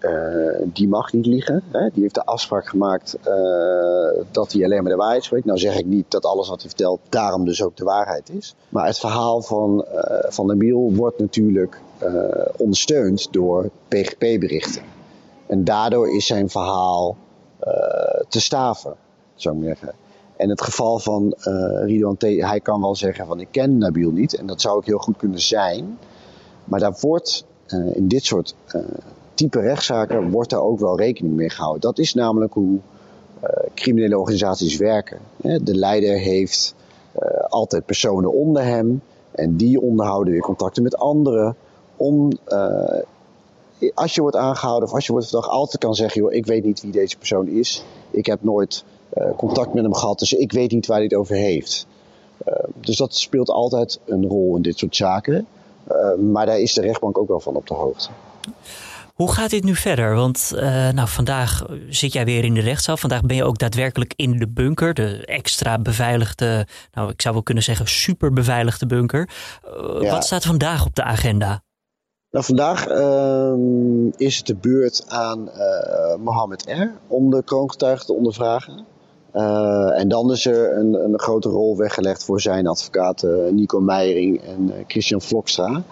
uh, 0.00 0.10
uh, 0.10 0.68
die 0.72 0.88
mag 0.88 1.12
niet 1.12 1.26
liegen. 1.26 1.62
Hè? 1.70 1.88
Die 1.90 2.02
heeft 2.02 2.14
de 2.14 2.24
afspraak 2.24 2.68
gemaakt 2.68 3.16
uh, 3.18 4.24
dat 4.30 4.52
hij 4.52 4.64
alleen 4.64 4.82
maar 4.82 4.92
de 4.92 4.98
waarheid 4.98 5.24
spreekt. 5.24 5.44
Nou 5.44 5.58
zeg 5.58 5.78
ik 5.78 5.86
niet 5.86 6.10
dat 6.10 6.24
alles 6.24 6.48
wat 6.48 6.60
hij 6.60 6.68
vertelt 6.68 7.00
daarom 7.08 7.44
dus 7.44 7.62
ook 7.62 7.76
de 7.76 7.84
waarheid 7.84 8.30
is. 8.30 8.54
Maar 8.68 8.86
het 8.86 8.98
verhaal 8.98 9.42
van, 9.42 9.84
van 10.28 10.46
Nabil 10.46 10.92
wordt 10.94 11.18
natuurlijk 11.18 11.80
ondersteund 12.56 13.32
door 13.32 13.70
PGP-berichten. 13.88 14.82
En 15.46 15.64
daardoor 15.64 16.14
is 16.16 16.26
zijn 16.26 16.48
verhaal 16.48 17.16
te 18.28 18.40
staven, 18.40 18.94
zou 19.34 19.56
ik 19.56 19.64
zeggen. 19.64 19.94
En 20.36 20.48
het 20.48 20.62
geval 20.62 20.98
van 20.98 21.34
Ridwan 21.84 22.16
T, 22.16 22.22
hij 22.22 22.60
kan 22.60 22.80
wel 22.80 22.96
zeggen 22.96 23.26
van 23.26 23.40
ik 23.40 23.48
ken 23.50 23.78
Nabil 23.78 24.10
niet. 24.10 24.34
En 24.34 24.46
dat 24.46 24.60
zou 24.60 24.76
ook 24.76 24.86
heel 24.86 24.98
goed 24.98 25.16
kunnen 25.16 25.40
zijn... 25.40 25.98
Maar 26.72 26.80
daar 26.80 26.96
wordt 27.00 27.44
uh, 27.68 27.96
in 27.96 28.08
dit 28.08 28.24
soort 28.24 28.54
uh, 28.74 28.82
type 29.34 29.60
rechtszaken 29.60 30.30
wordt 30.30 30.50
daar 30.50 30.62
ook 30.62 30.78
wel 30.78 30.98
rekening 30.98 31.34
mee 31.34 31.50
gehouden. 31.50 31.80
Dat 31.80 31.98
is 31.98 32.14
namelijk 32.14 32.52
hoe 32.52 32.78
uh, 33.42 33.50
criminele 33.74 34.18
organisaties 34.18 34.76
werken. 34.76 35.18
De 35.36 35.74
leider 35.74 36.18
heeft 36.18 36.74
altijd 37.48 37.86
personen 37.86 38.32
onder 38.32 38.64
hem 38.64 39.02
en 39.30 39.56
die 39.56 39.80
onderhouden 39.80 40.32
weer 40.32 40.42
contacten 40.42 40.82
met 40.82 40.96
anderen 40.96 41.56
om 41.96 42.32
als 43.94 44.14
je 44.14 44.20
wordt 44.20 44.36
aangehouden 44.36 44.88
of 44.88 44.94
als 44.94 45.06
je 45.06 45.12
wordt 45.12 45.28
verdacht, 45.28 45.48
altijd 45.48 45.82
kan 45.82 45.94
zeggen: 45.94 46.22
joh, 46.22 46.32
ik 46.32 46.46
weet 46.46 46.64
niet 46.64 46.82
wie 46.82 46.92
deze 46.92 47.18
persoon 47.18 47.48
is. 47.48 47.84
Ik 48.10 48.26
heb 48.26 48.42
nooit 48.42 48.84
contact 49.36 49.74
met 49.74 49.82
hem 49.82 49.94
gehad, 49.94 50.18
dus 50.18 50.32
ik 50.32 50.52
weet 50.52 50.70
niet 50.72 50.86
waar 50.86 50.96
hij 50.96 51.06
het 51.06 51.14
over 51.14 51.36
heeft. 51.36 51.86
Dus 52.80 52.96
dat 52.96 53.14
speelt 53.14 53.50
altijd 53.50 54.00
een 54.04 54.26
rol 54.26 54.56
in 54.56 54.62
dit 54.62 54.78
soort 54.78 54.96
zaken. 54.96 55.46
Uh, 55.90 56.14
maar 56.32 56.46
daar 56.46 56.58
is 56.58 56.74
de 56.74 56.80
rechtbank 56.80 57.18
ook 57.18 57.28
wel 57.28 57.40
van 57.40 57.56
op 57.56 57.66
de 57.66 57.74
hoogte. 57.74 58.08
Hoe 59.14 59.32
gaat 59.32 59.50
dit 59.50 59.64
nu 59.64 59.74
verder? 59.74 60.14
Want 60.14 60.52
uh, 60.54 60.88
nou, 60.88 61.08
vandaag 61.08 61.66
zit 61.88 62.12
jij 62.12 62.24
weer 62.24 62.44
in 62.44 62.54
de 62.54 62.60
rechtszaal. 62.60 62.96
Vandaag 62.96 63.20
ben 63.20 63.36
je 63.36 63.44
ook 63.44 63.58
daadwerkelijk 63.58 64.12
in 64.16 64.38
de 64.38 64.48
bunker. 64.48 64.94
De 64.94 65.26
extra 65.26 65.78
beveiligde, 65.78 66.66
nou 66.92 67.10
ik 67.10 67.22
zou 67.22 67.34
wel 67.34 67.42
kunnen 67.42 67.62
zeggen 67.62 67.88
super 67.88 68.32
beveiligde 68.32 68.86
bunker. 68.86 69.28
Uh, 69.66 70.02
ja. 70.02 70.10
Wat 70.10 70.24
staat 70.24 70.44
vandaag 70.44 70.86
op 70.86 70.94
de 70.94 71.02
agenda? 71.02 71.62
Nou, 72.30 72.44
vandaag 72.44 72.86
ehm, 72.86 74.06
is 74.16 74.36
het 74.36 74.46
de 74.46 74.56
beurt 74.56 75.04
aan 75.08 75.50
Mohammed 76.18 76.64
R. 76.66 76.98
om 77.06 77.30
de 77.30 77.42
kroongetuigen 77.44 78.06
te 78.06 78.12
ondervragen. 78.12 78.86
Uh, 79.34 80.00
en 80.00 80.08
dan 80.08 80.30
is 80.30 80.46
er 80.46 80.76
een, 80.76 81.04
een, 81.04 81.18
grote 81.18 81.48
rol 81.48 81.76
weggelegd 81.76 82.24
voor 82.24 82.40
zijn 82.40 82.66
advocaten 82.66 83.54
Nico 83.54 83.80
Meijering 83.80 84.40
en 84.40 84.72
Christian 84.86 85.20
Vlokstra. 85.20 85.82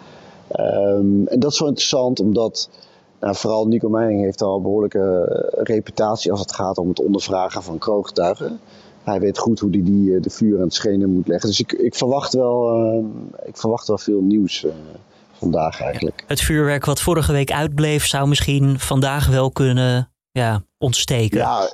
Um, 0.58 1.26
en 1.26 1.40
dat 1.40 1.52
is 1.52 1.58
wel 1.58 1.68
interessant 1.68 2.20
omdat 2.20 2.70
nou, 3.20 3.34
vooral 3.36 3.66
Nico 3.66 3.88
Meijering 3.88 4.22
heeft 4.22 4.42
al 4.42 4.56
een 4.56 4.62
behoorlijke 4.62 5.26
reputatie 5.50 6.30
als 6.30 6.40
het 6.40 6.54
gaat 6.54 6.78
om 6.78 6.88
het 6.88 7.00
ondervragen 7.00 7.62
van 7.62 7.78
kroongetuigen. 7.78 8.60
Hij 9.02 9.20
weet 9.20 9.38
goed 9.38 9.60
hoe 9.60 9.70
hij 9.70 9.82
die, 9.82 10.04
die 10.04 10.20
de 10.20 10.30
vuur 10.30 10.56
aan 10.56 10.64
het 10.64 10.74
schenen 10.74 11.10
moet 11.10 11.28
leggen. 11.28 11.48
Dus 11.48 11.60
ik, 11.60 11.72
ik, 11.72 11.94
verwacht, 11.94 12.32
wel, 12.32 12.76
uh, 12.76 13.04
ik 13.44 13.56
verwacht 13.56 13.88
wel 13.88 13.98
veel 13.98 14.20
nieuws 14.20 14.66
vandaag 15.32 15.80
eigenlijk. 15.80 16.24
Het 16.26 16.40
vuurwerk 16.40 16.84
wat 16.84 17.00
vorige 17.00 17.32
week 17.32 17.52
uitbleef, 17.52 18.06
zou 18.06 18.28
misschien 18.28 18.78
vandaag 18.78 19.28
wel 19.28 19.50
kunnen 19.50 20.12
ja, 20.30 20.62
ontsteken. 20.78 21.38
Ja, 21.38 21.70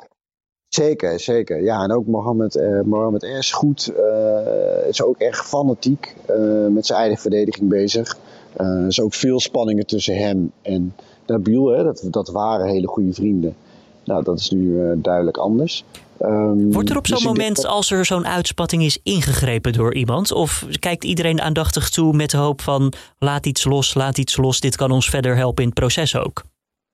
zeker, 0.69 1.21
zeker. 1.21 1.63
Ja, 1.63 1.83
en 1.83 1.93
ook 1.93 2.07
Mohammed, 2.07 2.61
Mohammed 2.85 3.23
R. 3.23 3.27
is 3.27 3.53
goed. 3.53 3.93
Uh, 3.99 4.89
is 4.89 5.03
ook 5.03 5.19
erg 5.19 5.49
fanatiek 5.49 6.15
uh, 6.31 6.67
met 6.67 6.87
zijn 6.87 6.99
eigen 6.99 7.19
verdediging 7.19 7.69
bezig. 7.69 8.17
er 8.57 8.87
is 8.87 9.01
ook 9.01 9.15
veel 9.15 9.41
spanningen 9.41 9.87
tussen 9.87 10.17
hem 10.17 10.53
en 10.63 10.95
Nabil. 11.27 11.69
Hè. 11.69 11.83
Dat, 11.83 12.07
dat 12.11 12.29
waren 12.29 12.67
hele 12.67 12.87
goede 12.87 13.13
vrienden. 13.13 13.57
Nou, 14.05 14.25
dat 14.25 14.39
is 14.39 14.51
nu 14.51 14.99
duidelijk 15.01 15.37
anders. 15.37 15.85
Um, 16.23 16.73
Wordt 16.73 16.91
er 16.91 16.97
op 16.97 17.07
zo'n 17.07 17.17
dus 17.17 17.27
moment, 17.27 17.67
als 17.67 17.91
er 17.91 18.05
zo'n 18.05 18.27
uitspatting 18.27 18.83
is, 18.83 18.99
ingegrepen 19.03 19.73
door 19.73 19.95
iemand? 19.95 20.33
Of 20.33 20.67
kijkt 20.79 21.05
iedereen 21.05 21.41
aandachtig 21.41 21.91
toe 21.91 22.13
met 22.13 22.31
de 22.31 22.37
hoop 22.37 22.61
van 22.61 22.93
laat 23.19 23.47
iets 23.47 23.65
los, 23.65 23.95
laat 23.95 24.19
iets 24.19 24.37
los, 24.37 24.61
dit 24.61 24.77
kan 24.77 24.91
ons 24.91 25.11
verder 25.11 25.37
helpen 25.37 25.63
in 25.63 25.69
het 25.69 25.79
proces 25.79 26.17
ook? 26.17 26.43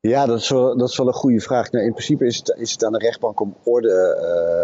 Ja, 0.08 0.26
dat 0.26 0.38
is 0.38 0.48
wel, 0.48 0.76
dat 0.76 0.88
is 0.88 0.96
wel 0.96 1.06
een 1.06 1.12
goede 1.12 1.40
vraag. 1.40 1.70
Nou, 1.70 1.84
in 1.84 1.92
principe 1.92 2.26
is 2.26 2.36
het, 2.36 2.54
is 2.58 2.72
het 2.72 2.84
aan 2.84 2.92
de 2.92 2.98
rechtbank 2.98 3.40
om 3.40 3.56
orde 3.62 4.18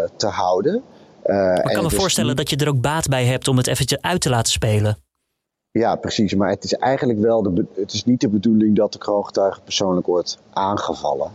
uh, 0.05 0.17
te 0.17 0.27
houden. 0.27 0.83
Uh, 1.25 1.55
ik 1.55 1.73
kan 1.73 1.83
me 1.83 1.89
voorstellen 1.89 2.35
dat 2.35 2.49
je 2.49 2.55
er 2.55 2.67
ook 2.67 2.81
baat 2.81 3.07
bij 3.07 3.25
hebt 3.25 3.47
om 3.47 3.57
het 3.57 3.67
eventjes 3.67 4.01
uit 4.01 4.21
te 4.21 4.29
laten 4.29 4.51
spelen. 4.51 4.97
Ja, 5.71 5.95
precies. 5.95 6.35
Maar 6.35 6.49
het 6.49 6.63
is 6.63 6.73
eigenlijk 6.73 7.19
wel 7.19 7.41
de, 7.41 7.65
het 7.75 7.93
is 7.93 8.05
niet 8.05 8.21
de 8.21 8.29
bedoeling 8.29 8.75
dat 8.75 8.93
de 8.93 8.97
kroongetuige 8.97 9.61
persoonlijk 9.61 10.07
wordt 10.07 10.37
aangevallen. 10.53 11.31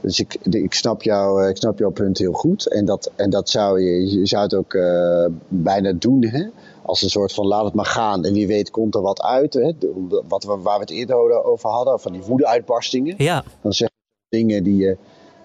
Dus 0.00 0.20
ik, 0.20 0.36
ik, 0.42 0.74
snap 0.74 1.02
jou, 1.02 1.42
eh, 1.42 1.48
ik 1.48 1.56
snap 1.56 1.78
jouw 1.78 1.90
punt 1.90 2.18
heel 2.18 2.32
goed. 2.32 2.66
En 2.66 2.84
dat, 2.84 3.10
en 3.16 3.30
dat 3.30 3.48
zou 3.48 3.80
je, 3.80 4.18
je 4.18 4.26
zou 4.26 4.42
het 4.42 4.54
ook 4.54 4.74
uh, 4.74 5.26
bijna 5.48 5.92
doen. 5.92 6.24
Hè? 6.24 6.46
Als 6.86 7.02
een 7.02 7.10
soort 7.10 7.32
van 7.32 7.46
laat 7.46 7.64
het 7.64 7.74
maar 7.74 7.84
gaan. 7.84 8.24
En 8.24 8.32
wie 8.32 8.46
weet 8.46 8.70
komt 8.70 8.94
er 8.94 9.02
wat 9.02 9.22
uit. 9.22 9.54
Hè? 9.54 9.72
Wat 10.28 10.44
we, 10.44 10.56
waar 10.56 10.74
we 10.74 10.80
het 10.80 10.90
eerder 10.90 11.44
over 11.44 11.70
hadden. 11.70 12.00
Van 12.00 12.12
die 12.12 12.22
woede-uitbarstingen. 12.22 13.14
Ja. 13.18 13.44
Dan 13.60 13.72
zeg 13.72 13.88
je 14.28 14.36
dingen 14.38 14.62
die 14.62 14.76
je 14.76 14.96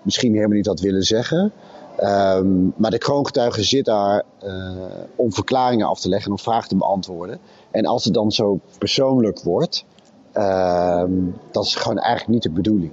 misschien 0.01 0.33
helemaal 0.33 0.55
niet 0.55 0.65
had 0.65 0.79
willen 0.79 1.03
zeggen. 1.03 1.51
Um, 1.99 2.73
maar 2.77 2.91
de 2.91 2.97
kroongetuige 2.97 3.63
zit 3.63 3.85
daar 3.85 4.23
uh, 4.43 4.73
om 5.15 5.33
verklaringen 5.33 5.87
af 5.87 5.99
te 5.99 6.09
leggen 6.09 6.27
en 6.27 6.37
om 6.37 6.43
vragen 6.43 6.69
te 6.69 6.75
beantwoorden. 6.75 7.39
En 7.71 7.85
als 7.85 8.03
het 8.03 8.13
dan 8.13 8.31
zo 8.31 8.59
persoonlijk 8.77 9.41
wordt, 9.41 9.85
um, 10.33 11.35
dat 11.51 11.65
is 11.65 11.75
gewoon 11.75 11.97
eigenlijk 11.97 12.33
niet 12.33 12.43
de 12.43 12.49
bedoeling. 12.49 12.91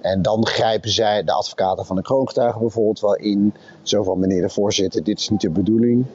En 0.00 0.22
dan 0.22 0.46
grijpen 0.46 0.90
zij, 0.90 1.24
de 1.24 1.32
advocaten 1.32 1.86
van 1.86 1.96
de 1.96 2.02
kroongetuigen 2.02 2.60
bijvoorbeeld, 2.60 3.00
wel 3.00 3.16
in. 3.16 3.54
Zo 3.82 4.02
van, 4.02 4.18
meneer 4.18 4.42
de 4.42 4.48
voorzitter, 4.48 5.04
dit 5.04 5.18
is 5.18 5.28
niet 5.28 5.40
de 5.40 5.50
bedoeling. 5.50 6.06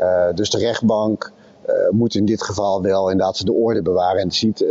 Uh, 0.00 0.34
dus 0.34 0.50
de 0.50 0.58
rechtbank 0.58 1.32
uh, 1.68 1.74
moet 1.90 2.14
in 2.14 2.24
dit 2.24 2.42
geval 2.42 2.82
wel 2.82 3.10
inderdaad 3.10 3.46
de 3.46 3.52
orde 3.52 3.82
bewaren. 3.82 4.22
En 4.22 4.30
ziet 4.32 4.60
uh, 4.60 4.68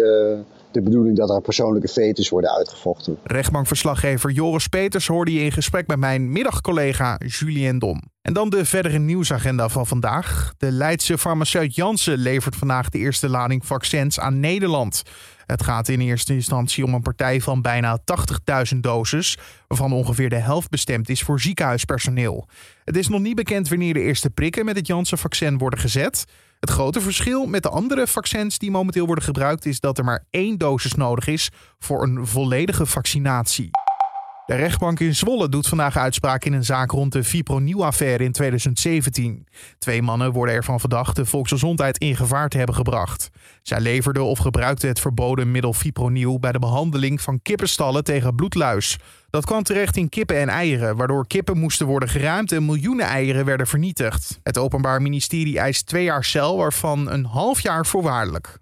de 0.72 0.82
bedoeling 0.82 1.18
dat 1.18 1.30
er 1.30 1.42
persoonlijke 1.42 1.88
fetus 1.88 2.30
worden 2.30 2.56
uitgevochten. 2.56 3.18
Rechtbankverslaggever 3.24 4.32
Joris 4.32 4.68
Peters 4.68 5.08
hoorde 5.08 5.34
je 5.34 5.44
in 5.44 5.52
gesprek 5.52 5.88
met 5.88 6.00
mijn 6.00 6.32
middagcollega 6.32 7.20
Julien 7.26 7.80
Dom. 7.80 8.11
En 8.22 8.34
dan 8.34 8.50
de 8.50 8.66
verdere 8.66 9.00
nieuwsagenda 9.00 9.70
van 9.70 9.88
vandaag. 9.88 10.54
De 10.58 10.72
Leidse 10.72 11.18
farmaceut 11.18 11.76
Janssen 11.76 12.18
levert 12.18 12.56
vandaag 12.56 12.90
de 12.90 12.98
eerste 12.98 13.30
lading 13.30 13.66
vaccins 13.66 14.20
aan 14.20 14.40
Nederland. 14.40 15.04
Het 15.46 15.64
gaat 15.64 15.88
in 15.88 16.00
eerste 16.00 16.34
instantie 16.34 16.84
om 16.84 16.94
een 16.94 17.02
partij 17.02 17.42
van 17.42 17.62
bijna 17.62 18.00
80.000 18.74 18.80
doses, 18.80 19.38
waarvan 19.68 19.94
ongeveer 19.94 20.30
de 20.30 20.36
helft 20.36 20.70
bestemd 20.70 21.10
is 21.10 21.22
voor 21.22 21.40
ziekenhuispersoneel. 21.40 22.48
Het 22.84 22.98
is 22.98 23.08
nog 23.08 23.22
niet 23.22 23.36
bekend 23.36 23.70
wanneer 23.70 23.94
de 23.94 24.02
eerste 24.02 24.30
prikken 24.30 24.66
met 24.66 24.76
het 24.76 24.88
Janssen-vaccin 24.88 25.58
worden 25.58 25.80
gezet. 25.80 26.26
Het 26.60 26.70
grote 26.70 27.02
verschil 27.02 27.46
met 27.46 27.64
de 27.64 27.70
andere 27.70 28.08
vaccins 28.08 28.58
die 28.58 28.72
momenteel 28.72 29.06
worden 29.06 29.24
gebruikt 29.24 29.66
is 29.66 29.80
dat 29.80 29.98
er 29.98 30.04
maar 30.04 30.26
één 30.30 30.58
dosis 30.58 30.94
nodig 30.94 31.28
is 31.28 31.50
voor 31.80 32.04
een 32.04 32.28
volledige 32.28 32.86
vaccinatie. 32.86 33.70
De 34.52 34.58
rechtbank 34.58 35.00
in 35.00 35.16
Zwolle 35.16 35.50
doet 35.50 35.68
vandaag 35.68 35.98
uitspraak 35.98 36.46
in 36.46 36.54
een 36.54 36.64
zaak 36.64 36.92
rond 36.92 37.12
de 37.12 37.24
Fipronil-affaire 37.24 38.24
in 38.24 38.32
2017. 38.32 39.48
Twee 39.80 40.02
mannen 40.02 40.32
worden 40.32 40.56
ervan 40.56 40.80
verdacht 40.80 41.16
de 41.16 41.26
volksgezondheid 41.26 41.98
in 41.98 42.16
gevaar 42.16 42.50
te 42.50 42.58
hebben 42.58 42.76
gebracht. 42.76 43.30
Zij 43.62 43.80
leverden 43.80 44.24
of 44.24 44.40
gebruikten 44.40 44.88
het 44.88 45.00
verboden 45.00 45.52
middel 45.52 45.74
Fipronil 45.74 46.40
bij 46.40 46.52
de 46.52 46.60
behandeling 46.60 47.22
van 47.22 47.42
kippenstallen 47.42 48.04
tegen 48.04 48.36
bloedluis. 48.36 48.98
Dat 49.30 49.46
kwam 49.46 49.64
terecht 49.64 49.98
in 49.98 50.10
kippen 50.10 50.38
en 50.38 50.50
eieren, 50.50 50.96
waardoor 50.96 51.28
kippen 51.28 51.58
moesten 51.58 51.88
worden 51.88 52.10
geruimd 52.10 52.52
en 52.52 52.66
miljoenen 52.66 53.06
eieren 53.06 53.46
werden 53.46 53.68
vernietigd. 53.68 54.40
Het 54.44 54.58
Openbaar 54.58 55.02
Ministerie 55.02 55.60
eist 55.60 55.86
twee 55.86 56.04
jaar 56.04 56.24
cel, 56.24 56.58
waarvan 56.58 57.12
een 57.12 57.26
half 57.26 57.60
jaar 57.60 57.86
voorwaardelijk. 57.86 58.60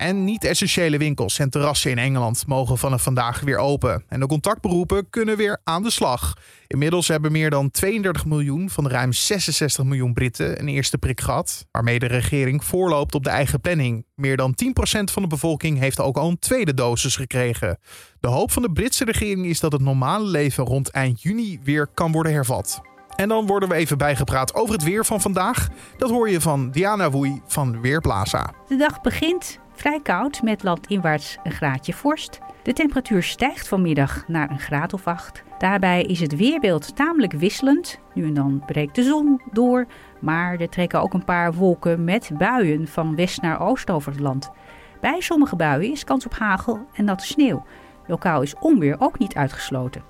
En 0.00 0.24
niet-essentiële 0.24 0.98
winkels 0.98 1.38
en 1.38 1.50
terrassen 1.50 1.90
in 1.90 1.98
Engeland 1.98 2.46
mogen 2.46 2.78
vanaf 2.78 3.02
vandaag 3.02 3.40
weer 3.40 3.58
open. 3.58 4.04
En 4.08 4.20
de 4.20 4.26
contactberoepen 4.26 5.10
kunnen 5.10 5.36
weer 5.36 5.60
aan 5.64 5.82
de 5.82 5.90
slag. 5.90 6.36
Inmiddels 6.66 7.08
hebben 7.08 7.32
meer 7.32 7.50
dan 7.50 7.70
32 7.70 8.24
miljoen 8.24 8.70
van 8.70 8.84
de 8.84 8.90
ruim 8.90 9.12
66 9.12 9.84
miljoen 9.84 10.12
Britten 10.12 10.60
een 10.60 10.68
eerste 10.68 10.98
prik 10.98 11.20
gehad, 11.20 11.66
waarmee 11.70 11.98
de 11.98 12.06
regering 12.06 12.64
voorloopt 12.64 13.14
op 13.14 13.24
de 13.24 13.30
eigen 13.30 13.60
planning. 13.60 14.04
Meer 14.14 14.36
dan 14.36 14.54
10% 14.64 14.72
van 15.12 15.22
de 15.22 15.28
bevolking 15.28 15.78
heeft 15.78 16.00
ook 16.00 16.16
al 16.16 16.28
een 16.28 16.38
tweede 16.38 16.74
dosis 16.74 17.16
gekregen. 17.16 17.78
De 18.20 18.28
hoop 18.28 18.50
van 18.50 18.62
de 18.62 18.72
Britse 18.72 19.04
regering 19.04 19.46
is 19.46 19.60
dat 19.60 19.72
het 19.72 19.82
normale 19.82 20.26
leven 20.26 20.64
rond 20.64 20.90
eind 20.90 21.22
juni 21.22 21.58
weer 21.62 21.86
kan 21.94 22.12
worden 22.12 22.32
hervat. 22.32 22.80
En 23.16 23.28
dan 23.28 23.46
worden 23.46 23.68
we 23.68 23.74
even 23.74 23.98
bijgepraat 23.98 24.54
over 24.54 24.74
het 24.74 24.82
weer 24.82 25.04
van 25.04 25.20
vandaag. 25.20 25.68
Dat 25.96 26.10
hoor 26.10 26.30
je 26.30 26.40
van 26.40 26.70
Diana 26.70 27.10
Woei 27.10 27.40
van 27.46 27.80
Weerplaza. 27.80 28.52
De 28.68 28.76
dag 28.76 29.00
begint 29.00 29.59
Vrij 29.80 30.00
koud 30.00 30.42
met 30.42 30.62
landinwaarts 30.62 31.38
een 31.42 31.50
graadje 31.50 31.92
vorst. 31.92 32.38
De 32.62 32.72
temperatuur 32.72 33.22
stijgt 33.22 33.68
vanmiddag 33.68 34.28
naar 34.28 34.50
een 34.50 34.58
graad 34.58 34.92
of 34.92 35.06
8. 35.06 35.42
Daarbij 35.58 36.02
is 36.02 36.20
het 36.20 36.36
weerbeeld 36.36 36.96
tamelijk 36.96 37.32
wisselend. 37.32 38.00
Nu 38.14 38.24
en 38.24 38.34
dan 38.34 38.62
breekt 38.66 38.94
de 38.94 39.02
zon 39.02 39.40
door, 39.52 39.86
maar 40.18 40.60
er 40.60 40.68
trekken 40.68 41.00
ook 41.00 41.12
een 41.12 41.24
paar 41.24 41.52
wolken 41.52 42.04
met 42.04 42.30
buien 42.38 42.88
van 42.88 43.16
west 43.16 43.42
naar 43.42 43.60
oost 43.60 43.90
over 43.90 44.12
het 44.12 44.20
land. 44.20 44.50
Bij 45.00 45.20
sommige 45.20 45.56
buien 45.56 45.92
is 45.92 46.04
kans 46.04 46.26
op 46.26 46.34
hagel 46.34 46.86
en 46.94 47.04
natte 47.04 47.26
sneeuw. 47.26 47.64
Lokaal 48.06 48.42
is 48.42 48.54
onweer 48.58 48.96
ook 48.98 49.18
niet 49.18 49.34
uitgesloten. 49.34 50.02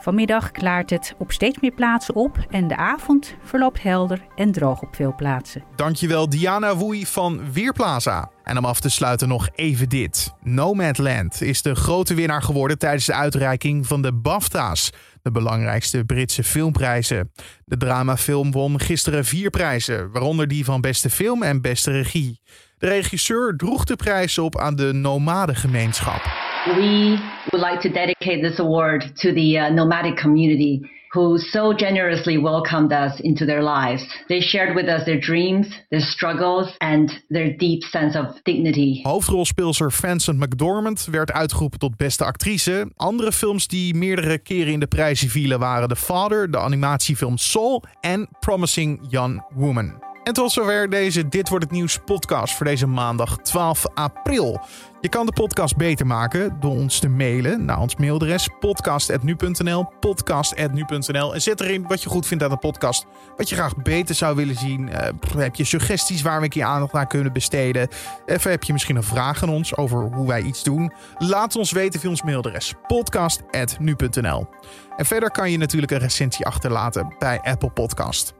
Vanmiddag 0.00 0.50
klaart 0.50 0.90
het 0.90 1.14
op 1.18 1.32
steeds 1.32 1.60
meer 1.60 1.72
plaatsen 1.72 2.14
op 2.14 2.38
en 2.50 2.68
de 2.68 2.76
avond 2.76 3.34
verloopt 3.42 3.82
helder 3.82 4.26
en 4.36 4.52
droog 4.52 4.82
op 4.82 4.94
veel 4.94 5.14
plaatsen. 5.14 5.64
Dankjewel 5.76 6.28
Diana 6.28 6.76
Woei 6.76 7.06
van 7.06 7.52
Weerplaza. 7.52 8.30
En 8.42 8.58
om 8.58 8.64
af 8.64 8.80
te 8.80 8.90
sluiten 8.90 9.28
nog 9.28 9.48
even 9.54 9.88
dit. 9.88 10.32
Nomadland 10.42 11.42
is 11.42 11.62
de 11.62 11.74
grote 11.74 12.14
winnaar 12.14 12.42
geworden 12.42 12.78
tijdens 12.78 13.06
de 13.06 13.14
uitreiking 13.14 13.86
van 13.86 14.02
de 14.02 14.12
BAFTA's, 14.12 14.90
de 15.22 15.30
belangrijkste 15.30 16.04
Britse 16.04 16.44
filmprijzen. 16.44 17.32
De 17.64 17.76
dramafilm 17.76 18.52
won 18.52 18.80
gisteren 18.80 19.24
vier 19.24 19.50
prijzen, 19.50 20.10
waaronder 20.12 20.48
die 20.48 20.64
van 20.64 20.80
beste 20.80 21.10
film 21.10 21.42
en 21.42 21.60
beste 21.60 21.90
regie. 21.90 22.40
De 22.78 22.86
regisseur 22.86 23.56
droeg 23.56 23.84
de 23.84 23.96
prijs 23.96 24.38
op 24.38 24.58
aan 24.58 24.76
de 24.76 24.92
nomadengemeenschap. 24.92 26.47
We 26.76 27.18
would 27.52 27.60
like 27.60 27.80
to 27.80 27.88
dedicate 27.88 28.42
this 28.42 28.58
award 28.58 29.04
to 29.18 29.32
the 29.32 29.58
uh, 29.58 29.68
nomadic 29.70 30.16
community 30.16 30.82
who 31.12 31.38
so 31.38 31.72
generously 31.72 32.36
welcomed 32.36 32.92
us 32.92 33.20
into 33.20 33.46
their 33.46 33.62
lives. 33.62 34.02
They 34.28 34.40
shared 34.40 34.74
with 34.74 34.88
us 34.88 35.04
their 35.04 35.18
dreams, 35.18 35.66
their 35.90 36.00
struggles 36.00 36.76
and 36.80 37.22
their 37.30 37.56
deep 37.56 37.82
sense 37.82 38.18
of 38.18 38.26
dignity. 38.42 39.02
Hoofdrolspeelster 39.04 39.90
Vincent 39.90 40.38
McDormand 40.38 41.06
werd 41.10 41.32
uitgeroepen 41.32 41.78
tot 41.78 41.96
beste 41.96 42.24
actrice. 42.24 42.90
Andere 42.96 43.32
films 43.32 43.66
die 43.66 43.94
meerdere 43.94 44.38
keren 44.38 44.72
in 44.72 44.80
de 44.80 44.86
prijzen 44.86 45.28
vielen 45.28 45.58
waren 45.58 45.88
The 45.88 45.96
Father, 45.96 46.50
de 46.50 46.58
animatiefilm 46.58 47.38
Soul 47.38 47.82
en 48.00 48.28
Promising 48.40 49.00
Young 49.10 49.42
Woman. 49.54 50.07
En 50.24 50.32
tot 50.34 50.52
zover 50.52 50.90
deze 50.90 51.28
Dit 51.28 51.48
Wordt 51.48 51.64
Het 51.64 51.72
Nieuws 51.72 51.98
podcast 52.04 52.54
voor 52.54 52.66
deze 52.66 52.86
maandag 52.86 53.36
12 53.36 53.86
april. 53.94 54.60
Je 55.00 55.08
kan 55.08 55.26
de 55.26 55.32
podcast 55.32 55.76
beter 55.76 56.06
maken 56.06 56.56
door 56.60 56.70
ons 56.70 56.98
te 56.98 57.08
mailen 57.08 57.64
naar 57.64 57.80
ons 57.80 57.96
mailadres 57.96 58.48
podcast.nu.nl 58.60 59.92
podcast.nu.nl 60.00 61.34
en 61.34 61.42
zet 61.42 61.60
erin 61.60 61.86
wat 61.86 62.02
je 62.02 62.08
goed 62.08 62.26
vindt 62.26 62.44
aan 62.44 62.50
de 62.50 62.56
podcast. 62.56 63.06
Wat 63.36 63.48
je 63.48 63.54
graag 63.54 63.76
beter 63.76 64.14
zou 64.14 64.36
willen 64.36 64.54
zien. 64.54 64.88
Uh, 64.88 64.98
heb 65.36 65.54
je 65.54 65.64
suggesties 65.64 66.22
waar 66.22 66.38
we 66.38 66.44
een 66.44 66.50
keer 66.50 66.64
aandacht 66.64 66.94
aan 66.94 67.06
kunnen 67.06 67.32
besteden? 67.32 67.88
Even 68.26 68.50
heb 68.50 68.64
je 68.64 68.72
misschien 68.72 68.96
een 68.96 69.02
vraag 69.02 69.42
aan 69.42 69.50
ons 69.50 69.76
over 69.76 69.98
hoe 69.98 70.26
wij 70.26 70.42
iets 70.42 70.62
doen? 70.62 70.92
Laat 71.18 71.56
ons 71.56 71.72
weten 71.72 72.00
via 72.00 72.10
ons 72.10 72.22
mailadres 72.22 72.74
podcast.nu.nl 72.86 74.48
En 74.96 75.06
verder 75.06 75.30
kan 75.30 75.50
je 75.50 75.58
natuurlijk 75.58 75.92
een 75.92 75.98
recensie 75.98 76.46
achterlaten 76.46 77.14
bij 77.18 77.40
Apple 77.42 77.70
Podcast. 77.70 78.37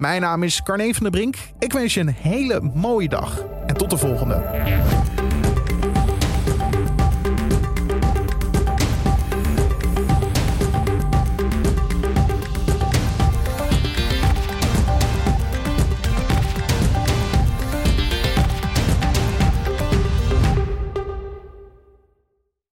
Mijn 0.00 0.20
naam 0.20 0.42
is 0.42 0.62
Carne 0.62 0.94
van 0.94 1.02
der 1.02 1.10
Brink. 1.10 1.36
Ik 1.58 1.72
wens 1.72 1.94
je 1.94 2.00
een 2.00 2.14
hele 2.20 2.60
mooie 2.74 3.08
dag 3.08 3.44
en 3.66 3.76
tot 3.76 3.90
de 3.90 3.96
volgende. 3.96 4.34